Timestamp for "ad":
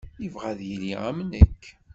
0.51-0.59